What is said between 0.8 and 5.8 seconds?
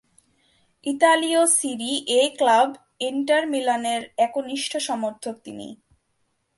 ইতালীয় Serie A club Inter মিলানের একনিষ্ঠ সমর্থক তিনি।